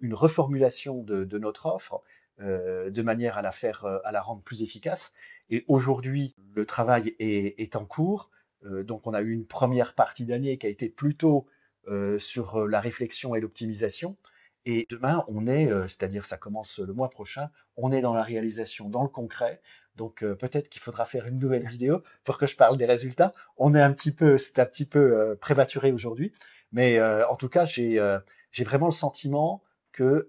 une 0.00 0.14
reformulation 0.14 1.02
de, 1.02 1.24
de 1.24 1.38
notre 1.38 1.66
offre, 1.66 2.00
de 2.38 3.02
manière 3.02 3.36
à 3.36 3.42
la 3.42 3.50
faire, 3.50 3.84
à 4.04 4.12
la 4.12 4.22
rendre 4.22 4.42
plus 4.42 4.62
efficace 4.62 5.12
et 5.50 5.64
aujourd'hui, 5.68 6.34
le 6.54 6.66
travail 6.66 7.14
est, 7.18 7.60
est 7.60 7.76
en 7.76 7.84
cours. 7.84 8.30
Euh, 8.64 8.82
donc, 8.82 9.06
on 9.06 9.14
a 9.14 9.20
eu 9.22 9.32
une 9.32 9.46
première 9.46 9.94
partie 9.94 10.24
d'année 10.26 10.58
qui 10.58 10.66
a 10.66 10.70
été 10.70 10.88
plutôt 10.88 11.46
euh, 11.88 12.18
sur 12.18 12.56
euh, 12.62 12.66
la 12.66 12.80
réflexion 12.80 13.36
et 13.36 13.40
l'optimisation. 13.40 14.16
Et 14.64 14.86
demain, 14.90 15.24
on 15.28 15.46
est, 15.46 15.70
euh, 15.70 15.86
c'est-à-dire 15.86 16.24
ça 16.24 16.36
commence 16.36 16.80
le 16.80 16.92
mois 16.92 17.08
prochain, 17.08 17.50
on 17.76 17.92
est 17.92 18.00
dans 18.00 18.12
la 18.12 18.24
réalisation, 18.24 18.88
dans 18.88 19.04
le 19.04 19.08
concret. 19.08 19.60
Donc 19.94 20.24
euh, 20.24 20.34
peut-être 20.34 20.68
qu'il 20.68 20.82
faudra 20.82 21.04
faire 21.04 21.26
une 21.28 21.38
nouvelle 21.38 21.66
vidéo 21.68 22.02
pour 22.24 22.38
que 22.38 22.46
je 22.46 22.56
parle 22.56 22.76
des 22.76 22.86
résultats. 22.86 23.32
On 23.56 23.72
est 23.74 23.80
un 23.80 23.92
petit 23.92 24.10
peu, 24.10 24.36
c'est 24.36 24.58
un 24.58 24.66
petit 24.66 24.84
peu 24.84 25.36
prématuré 25.40 25.92
aujourd'hui, 25.92 26.32
mais 26.72 27.00
en 27.00 27.36
tout 27.36 27.48
cas, 27.48 27.64
j'ai 27.64 28.00
j'ai 28.50 28.64
vraiment 28.64 28.86
le 28.86 28.92
sentiment 28.92 29.62
que 29.92 30.26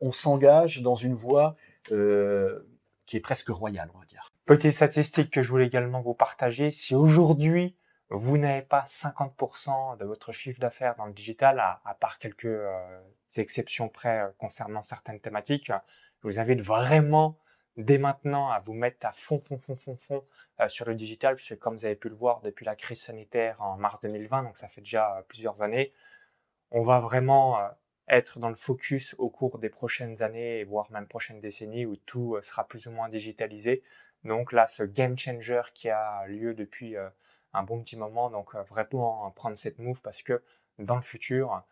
on 0.00 0.12
s'engage 0.12 0.82
dans 0.82 0.96
une 0.96 1.14
voie 1.14 1.56
qui 1.86 3.16
est 3.16 3.20
presque 3.20 3.48
royale, 3.48 3.90
on 3.94 3.98
va 3.98 4.04
dire. 4.06 4.29
Petite 4.50 4.72
statistique 4.72 5.30
que 5.30 5.44
je 5.44 5.48
voulais 5.48 5.66
également 5.66 6.00
vous 6.00 6.12
partager, 6.12 6.72
si 6.72 6.96
aujourd'hui 6.96 7.76
vous 8.08 8.36
n'avez 8.36 8.62
pas 8.62 8.82
50% 8.82 9.96
de 9.96 10.04
votre 10.04 10.32
chiffre 10.32 10.58
d'affaires 10.58 10.96
dans 10.96 11.06
le 11.06 11.12
digital, 11.12 11.60
à, 11.60 11.96
part 12.00 12.18
quelques 12.18 12.46
euh, 12.46 13.00
exceptions 13.36 13.88
près 13.88 14.22
euh, 14.22 14.28
concernant 14.38 14.82
certaines 14.82 15.20
thématiques, 15.20 15.66
je 15.68 16.28
vous 16.28 16.40
invite 16.40 16.60
vraiment 16.60 17.38
dès 17.76 17.98
maintenant 17.98 18.50
à 18.50 18.58
vous 18.58 18.72
mettre 18.72 19.06
à 19.06 19.12
fond, 19.12 19.38
fond, 19.38 19.56
fond, 19.56 19.76
fond, 19.76 19.96
fond 19.96 20.24
euh, 20.58 20.66
sur 20.66 20.84
le 20.84 20.96
digital, 20.96 21.36
puisque 21.36 21.56
comme 21.56 21.76
vous 21.76 21.84
avez 21.84 21.94
pu 21.94 22.08
le 22.08 22.16
voir 22.16 22.40
depuis 22.40 22.64
la 22.64 22.74
crise 22.74 23.02
sanitaire 23.02 23.62
en 23.62 23.76
mars 23.76 24.00
2020, 24.00 24.42
donc 24.42 24.56
ça 24.56 24.66
fait 24.66 24.80
déjà 24.80 25.24
plusieurs 25.28 25.62
années, 25.62 25.92
on 26.72 26.82
va 26.82 26.98
vraiment 26.98 27.56
être 28.08 28.40
dans 28.40 28.48
le 28.48 28.56
focus 28.56 29.14
au 29.18 29.30
cours 29.30 29.60
des 29.60 29.70
prochaines 29.70 30.22
années, 30.22 30.64
voire 30.64 30.90
même 30.90 31.06
prochaines 31.06 31.40
décennies, 31.40 31.86
où 31.86 31.94
tout 31.94 32.36
sera 32.42 32.66
plus 32.66 32.88
ou 32.88 32.90
moins 32.90 33.08
digitalisé. 33.08 33.84
Donc 34.24 34.52
là, 34.52 34.66
ce 34.66 34.82
game 34.82 35.16
changer 35.16 35.62
qui 35.74 35.88
a 35.88 36.26
lieu 36.26 36.54
depuis 36.54 36.96
euh, 36.96 37.08
un 37.52 37.62
bon 37.62 37.82
petit 37.82 37.96
moment, 37.96 38.30
donc 38.30 38.54
euh, 38.54 38.62
vraiment 38.64 39.30
prendre 39.30 39.56
cette 39.56 39.78
move 39.78 40.02
parce 40.02 40.22
que 40.22 40.42
dans 40.78 40.96
le 40.96 41.02
futur, 41.02 41.62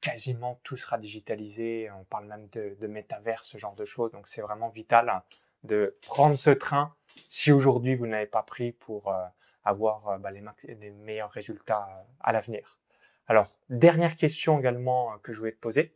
quasiment 0.00 0.58
tout 0.62 0.76
sera 0.76 0.98
digitalisé. 0.98 1.90
On 1.90 2.04
parle 2.04 2.26
même 2.26 2.48
de, 2.48 2.76
de 2.80 2.86
métavers, 2.86 3.44
ce 3.44 3.58
genre 3.58 3.74
de 3.74 3.84
choses. 3.84 4.12
Donc 4.12 4.26
c'est 4.26 4.40
vraiment 4.40 4.68
vital 4.68 5.22
de 5.64 5.96
prendre 6.06 6.36
ce 6.36 6.50
train 6.50 6.94
si 7.28 7.52
aujourd'hui 7.52 7.94
vous 7.94 8.06
n'avez 8.06 8.26
pas 8.26 8.42
pris 8.42 8.72
pour 8.72 9.08
euh, 9.08 9.24
avoir 9.64 10.18
bah, 10.18 10.30
les, 10.30 10.42
les, 10.74 10.90
meilleurs 10.90 11.30
résultats 11.30 12.06
à 12.20 12.32
l'avenir. 12.32 12.78
Alors, 13.26 13.48
dernière 13.68 14.16
question 14.16 14.58
également 14.58 15.18
que 15.18 15.34
je 15.34 15.40
voulais 15.40 15.52
te 15.52 15.58
poser. 15.58 15.94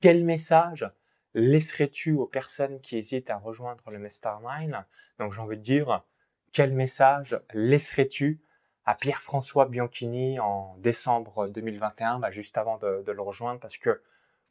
Quel 0.00 0.24
message 0.24 0.88
laisserais-tu 1.34 2.12
aux 2.12 2.26
personnes 2.26 2.80
qui 2.80 2.96
hésitent 2.96 3.30
à 3.30 3.36
rejoindre 3.36 3.90
le 3.90 3.98
Mastermind? 3.98 4.84
Donc 5.18 5.32
j'ai 5.32 5.40
envie 5.40 5.56
de 5.56 5.62
dire, 5.62 6.04
quel 6.52 6.72
message 6.72 7.40
laisserais-tu 7.52 8.40
à 8.88 8.94
Pierre-François 8.94 9.66
Bianchini 9.66 10.40
en 10.40 10.74
décembre 10.78 11.48
2021, 11.48 12.20
bah, 12.20 12.30
juste 12.30 12.56
avant 12.56 12.78
de, 12.78 13.04
le 13.06 13.20
rejoindre, 13.20 13.60
parce 13.60 13.76
que 13.76 14.02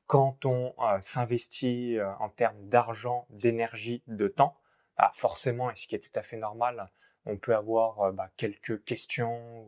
quand 0.05 0.45
on 0.45 0.75
euh, 0.79 0.99
s'investit 1.01 1.97
euh, 1.97 2.13
en 2.19 2.29
termes 2.29 2.63
d'argent, 2.65 3.25
d'énergie, 3.31 4.03
de 4.05 4.27
temps, 4.27 4.55
bah, 4.95 5.11
forcément, 5.15 5.71
et 5.71 5.75
ce 5.75 5.87
qui 5.87 5.95
est 5.95 5.99
tout 5.99 6.11
à 6.13 6.21
fait 6.21 6.37
normal, 6.37 6.91
on 7.25 7.37
peut 7.37 7.55
avoir 7.55 7.99
euh, 8.01 8.11
bah, 8.11 8.29
quelques 8.37 8.83
questions 8.83 9.65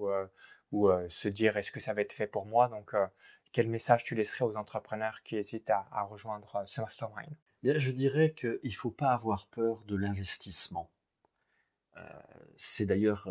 ou 0.71 0.89
se 1.09 1.27
dire 1.27 1.57
est-ce 1.57 1.71
que 1.71 1.79
ça 1.79 1.93
va 1.93 2.01
être 2.01 2.13
fait 2.13 2.27
pour 2.27 2.45
moi? 2.45 2.67
Donc 2.67 2.95
quel 3.51 3.67
message 3.67 4.03
tu 4.03 4.15
laisserais 4.15 4.45
aux 4.45 4.55
entrepreneurs 4.55 5.23
qui 5.23 5.35
hésitent 5.35 5.69
à, 5.69 6.03
rejoindre 6.03 6.63
ce 6.65 6.81
mastermind? 6.81 7.35
Bien, 7.63 7.77
Je 7.77 7.91
dirais 7.91 8.33
qu'il 8.33 8.59
ne 8.63 8.69
faut 8.71 8.91
pas 8.91 9.11
avoir 9.11 9.47
peur 9.47 9.83
de 9.83 9.95
l'investissement. 9.95 10.89
C'est 12.55 12.85
d'ailleurs, 12.85 13.27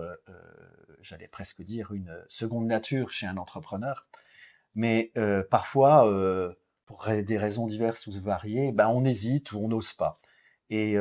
j'allais 1.00 1.28
presque 1.28 1.62
dire, 1.62 1.92
une 1.92 2.25
seconde 2.28 2.66
nature 2.66 3.11
chez 3.11 3.26
un 3.26 3.37
entrepreneur. 3.37 4.07
Mais 4.75 5.12
parfois, 5.50 6.04
pour 6.85 7.07
des 7.07 7.38
raisons 7.38 7.66
diverses 7.66 8.07
ou 8.07 8.12
variées, 8.12 8.73
ben, 8.73 8.88
on 8.88 9.04
hésite 9.04 9.52
ou 9.52 9.59
on 9.59 9.68
n'ose 9.68 9.92
pas. 9.92 10.21
Et 10.71 10.97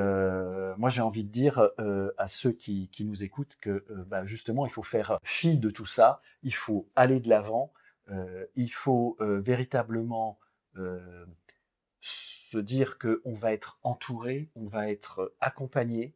moi, 0.77 0.89
j'ai 0.89 1.01
envie 1.01 1.23
de 1.23 1.31
dire 1.31 1.69
à 2.17 2.27
ceux 2.27 2.51
qui, 2.51 2.89
nous 3.01 3.23
écoutent 3.23 3.57
que 3.59 3.85
ben, 4.07 4.25
justement, 4.25 4.65
il 4.65 4.71
faut 4.71 4.83
faire 4.83 5.19
fi 5.23 5.57
de 5.57 5.69
tout 5.69 5.85
ça, 5.85 6.21
il 6.43 6.53
faut 6.53 6.89
aller 6.95 7.19
de 7.19 7.29
l'avant, 7.29 7.73
euh, 8.09 8.45
il 8.55 8.69
faut 8.69 9.17
euh, 9.19 9.39
véritablement 9.41 10.39
euh, 10.77 11.25
se 12.01 12.57
dire 12.57 12.97
qu'on 12.97 13.33
va 13.33 13.51
être 13.51 13.79
entouré, 13.83 14.49
on 14.55 14.67
va 14.67 14.89
être 14.89 15.33
accompagné, 15.41 16.15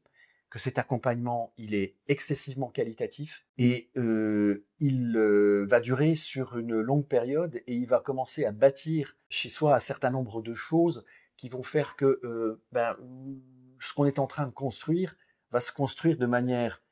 que 0.50 0.60
cet 0.60 0.78
accompagnement, 0.78 1.54
il 1.58 1.74
est 1.74 1.96
excessivement 2.08 2.70
qualitatif 2.70 3.46
et 3.58 3.90
euh, 3.96 4.66
il 4.80 5.16
euh, 5.16 5.66
va 5.68 5.80
durer 5.80 6.16
sur 6.16 6.58
une 6.58 6.80
longue 6.80 7.08
période 7.08 7.56
et 7.68 7.74
il 7.74 7.88
va 7.88 8.02
commencer 8.02 8.44
à 8.44 8.52
bâtir 8.52 9.16
chez 9.30 9.48
soi 9.48 9.76
un 9.76 9.80
certain 9.80 10.10
nombre 10.10 10.42
de 10.42 10.54
choses 10.54 11.06
qui 11.42 11.50
vont 11.50 11.64
faire 11.64 11.96
que 11.96 12.20
euh, 12.24 12.62
ben, 12.72 12.96
ce 13.80 13.96
qu'on 13.96 14.06
est 14.06 14.20
en 14.20 14.28
train 14.28 14.46
de 14.46 14.52
construire 14.52 15.18
va 15.50 15.60
se 15.60 15.72
construire 15.72 16.18
de 16.18 16.28
manière 16.28 16.84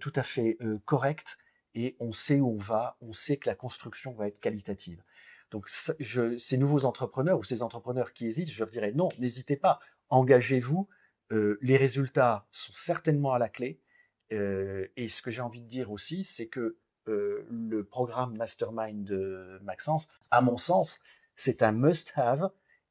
tout 0.00 0.12
à 0.16 0.22
fait 0.22 0.58
correcte 0.84 1.38
et 1.74 1.96
on 2.00 2.12
sait 2.12 2.40
où 2.40 2.48
on 2.48 2.56
va, 2.58 2.96
on 3.00 3.12
sait 3.12 3.36
que 3.36 3.48
la 3.48 3.54
construction 3.54 4.12
va 4.14 4.26
être 4.26 4.40
qualitative. 4.40 5.02
Donc 5.50 5.68
ces 5.68 6.56
nouveaux 6.56 6.86
entrepreneurs 6.86 7.38
ou 7.38 7.44
ces 7.44 7.62
entrepreneurs 7.62 8.12
qui 8.12 8.26
hésitent, 8.26 8.50
je 8.50 8.58
leur 8.58 8.70
dirais 8.70 8.92
non, 8.92 9.10
n'hésitez 9.18 9.56
pas, 9.56 9.78
engagez-vous, 10.08 10.88
euh, 11.32 11.58
les 11.60 11.76
résultats 11.76 12.48
sont 12.52 12.72
certainement 12.72 13.32
à 13.34 13.38
la 13.38 13.48
clé. 13.48 13.80
Euh, 14.32 14.88
et 14.96 15.08
ce 15.08 15.22
que 15.22 15.30
j'ai 15.30 15.42
envie 15.42 15.60
de 15.60 15.68
dire 15.68 15.90
aussi, 15.90 16.24
c'est 16.24 16.48
que 16.48 16.78
euh, 17.08 17.46
le 17.50 17.84
programme 17.84 18.36
Mastermind 18.36 19.04
de 19.04 19.58
Maxence, 19.62 20.08
à 20.30 20.40
mon 20.40 20.56
sens, 20.56 21.00
c'est 21.36 21.62
un 21.62 21.72
must-have 21.72 22.44
euh, 22.44 22.48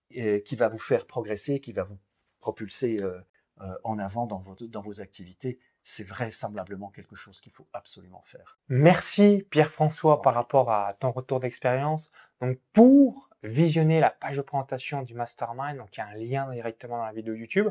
qui 0.10 0.56
va 0.56 0.68
vous 0.70 0.80
faire 0.80 1.06
progresser, 1.06 1.60
qui 1.60 1.74
va 1.74 1.84
vous 1.84 2.00
propulser 2.39 3.01
euh, 3.01 3.20
euh, 3.62 3.75
en 3.84 4.00
avant 4.00 4.25
dans 4.25 4.39
vos, 4.39 4.56
dans 4.56 4.82
vos 4.82 5.01
activités 5.01 5.60
c'est 5.89 6.08
vraisemblablement 6.08 6.89
quelque 6.89 7.16
chose 7.16 7.42
qu'il 7.42 7.51
faut 7.51 7.68
absolument 7.74 8.22
faire. 8.22 8.60
Merci 8.68 9.46
Pierre-François 9.50 10.22
par 10.22 10.36
rapport 10.36 10.72
à 10.72 10.94
ton 10.94 11.12
retour 11.12 11.39
d'expérience. 11.39 12.12
Donc 12.42 12.60
pour 12.74 13.30
visionner 13.42 14.00
la 14.00 14.12
page 14.12 14.38
de 14.38 14.42
présentation 14.44 15.01
du 15.01 15.16
mastermind, 15.16 15.78
donc 15.78 15.98
il 15.98 16.00
y 16.00 16.04
a 16.04 16.08
un 16.08 16.13
lien 16.13 16.51
directement 16.51 16.98
dans 16.98 17.06
la 17.06 17.13
vidéo 17.13 17.34
YouTube. 17.34 17.70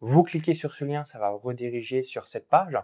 Vous 0.00 0.22
cliquez 0.22 0.54
sur 0.54 0.72
ce 0.72 0.84
lien, 0.84 1.02
ça 1.02 1.18
va 1.18 1.30
vous 1.30 1.38
rediriger 1.38 2.04
sur 2.04 2.28
cette 2.28 2.48
page 2.48 2.78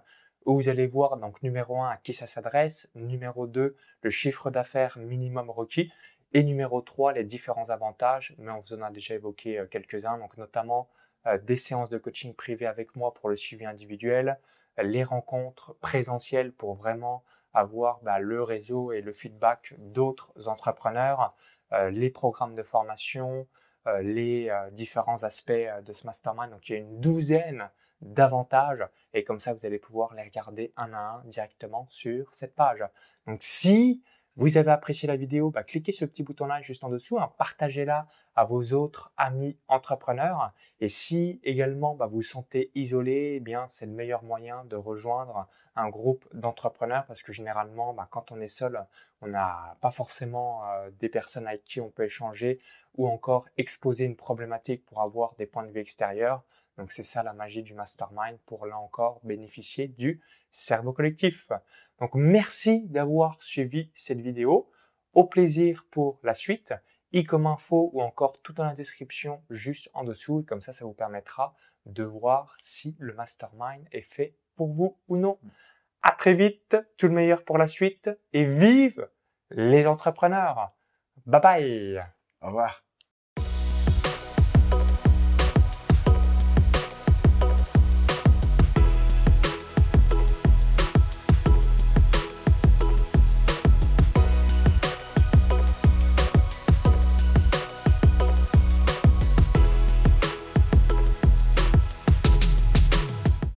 où 0.46 0.56
vous 0.56 0.68
allez 0.68 0.88
voir 0.88 1.16
donc 1.18 1.42
numéro 1.44 1.80
1 1.80 1.90
à 1.90 1.96
qui 1.98 2.12
ça 2.12 2.26
s'adresse, 2.26 2.90
numéro 2.96 3.46
2 3.46 3.76
le 4.00 4.10
chiffre 4.10 4.50
d'affaires 4.50 4.98
minimum 4.98 5.48
requis 5.50 5.92
et 6.32 6.44
numéro 6.44 6.80
3 6.80 7.12
les 7.12 7.24
différents 7.24 7.70
avantages, 7.70 8.34
mais 8.38 8.50
on 8.50 8.60
vous 8.60 8.74
en 8.74 8.82
a 8.82 8.90
déjà 8.90 9.14
évoqué 9.14 9.58
euh, 9.58 9.66
quelques-uns, 9.66 10.18
donc 10.18 10.36
notamment 10.36 10.88
euh, 11.26 11.38
des 11.38 11.56
séances 11.56 11.90
de 11.90 11.98
coaching 11.98 12.34
privées 12.34 12.66
avec 12.66 12.96
moi 12.96 13.14
pour 13.14 13.28
le 13.28 13.36
suivi 13.36 13.64
individuel, 13.64 14.38
les 14.78 15.04
rencontres 15.04 15.74
présentielles 15.80 16.52
pour 16.52 16.74
vraiment 16.74 17.24
avoir 17.52 18.00
bah, 18.02 18.18
le 18.18 18.42
réseau 18.42 18.92
et 18.92 19.02
le 19.02 19.12
feedback 19.12 19.74
d'autres 19.78 20.48
entrepreneurs, 20.48 21.36
euh, 21.72 21.90
les 21.90 22.10
programmes 22.10 22.54
de 22.54 22.62
formation, 22.62 23.46
euh, 23.88 24.00
les 24.00 24.48
euh, 24.48 24.70
différents 24.70 25.24
aspects 25.24 25.50
euh, 25.50 25.80
de 25.82 25.92
ce 25.92 26.06
mastermind. 26.06 26.50
Donc 26.50 26.68
il 26.68 26.72
y 26.72 26.76
a 26.76 26.78
une 26.78 27.00
douzaine 27.00 27.68
d'avantages 28.00 28.86
et 29.12 29.24
comme 29.24 29.40
ça 29.40 29.52
vous 29.52 29.66
allez 29.66 29.80
pouvoir 29.80 30.14
les 30.14 30.22
regarder 30.22 30.72
un 30.76 30.92
à 30.92 30.98
un 30.98 31.24
directement 31.24 31.86
sur 31.88 32.32
cette 32.32 32.54
page. 32.54 32.84
Donc 33.26 33.38
si 33.42 34.00
vous 34.36 34.56
avez 34.56 34.70
apprécié 34.70 35.06
la 35.06 35.16
vidéo, 35.16 35.50
bah, 35.50 35.62
cliquez 35.62 35.92
le 36.00 36.06
petit 36.06 36.22
bouton-là 36.22 36.62
juste 36.62 36.84
en 36.84 36.88
dessous, 36.88 37.18
hein, 37.18 37.32
partagez-la 37.36 38.06
à 38.34 38.44
vos 38.44 38.72
autres 38.72 39.12
amis 39.16 39.58
entrepreneurs. 39.68 40.52
Et 40.80 40.88
si 40.88 41.40
également 41.42 41.94
bah, 41.94 42.06
vous 42.06 42.16
vous 42.16 42.22
sentez 42.22 42.70
isolé, 42.74 43.34
eh 43.36 43.40
bien 43.40 43.66
c'est 43.68 43.86
le 43.86 43.92
meilleur 43.92 44.22
moyen 44.22 44.64
de 44.64 44.76
rejoindre 44.76 45.48
un 45.76 45.88
groupe 45.88 46.26
d'entrepreneurs 46.32 47.04
parce 47.06 47.22
que 47.22 47.32
généralement, 47.32 47.92
bah, 47.92 48.08
quand 48.10 48.32
on 48.32 48.40
est 48.40 48.48
seul, 48.48 48.86
on 49.20 49.26
n'a 49.26 49.76
pas 49.80 49.90
forcément 49.90 50.62
euh, 50.70 50.90
des 50.98 51.08
personnes 51.08 51.46
avec 51.46 51.64
qui 51.64 51.80
on 51.80 51.90
peut 51.90 52.04
échanger 52.04 52.60
ou 52.96 53.08
encore 53.08 53.46
exposer 53.56 54.04
une 54.04 54.16
problématique 54.16 54.84
pour 54.84 55.00
avoir 55.00 55.34
des 55.36 55.46
points 55.46 55.64
de 55.64 55.70
vue 55.72 55.80
extérieurs. 55.80 56.42
Donc 56.78 56.90
c'est 56.90 57.02
ça 57.02 57.22
la 57.22 57.32
magie 57.32 57.62
du 57.62 57.74
mastermind 57.74 58.38
pour 58.46 58.66
là 58.66 58.78
encore 58.78 59.20
bénéficier 59.24 59.88
du 59.88 60.20
cerveau 60.50 60.92
collectif. 60.92 61.50
Donc 61.98 62.14
merci 62.14 62.84
d'avoir 62.88 63.42
suivi 63.42 63.90
cette 63.94 64.20
vidéo. 64.20 64.70
Au 65.12 65.24
plaisir 65.24 65.86
pour 65.90 66.18
la 66.22 66.34
suite. 66.34 66.72
i 67.12 67.24
comme 67.24 67.46
info 67.46 67.90
ou 67.92 68.00
encore 68.00 68.40
tout 68.40 68.54
dans 68.54 68.64
la 68.64 68.74
description 68.74 69.42
juste 69.50 69.90
en 69.92 70.04
dessous. 70.04 70.44
Comme 70.48 70.62
ça, 70.62 70.72
ça 70.72 70.84
vous 70.84 70.94
permettra 70.94 71.54
de 71.86 72.02
voir 72.02 72.56
si 72.62 72.96
le 72.98 73.12
mastermind 73.14 73.86
est 73.92 74.02
fait 74.02 74.34
pour 74.56 74.72
vous 74.72 74.98
ou 75.08 75.16
non. 75.16 75.38
À 76.02 76.12
très 76.12 76.34
vite, 76.34 76.76
tout 76.96 77.08
le 77.08 77.14
meilleur 77.14 77.44
pour 77.44 77.58
la 77.58 77.66
suite 77.66 78.10
et 78.32 78.44
vive 78.44 79.08
les 79.50 79.86
entrepreneurs. 79.86 80.72
Bye 81.26 81.40
bye. 81.40 82.04
Au 82.40 82.46
revoir. 82.46 82.82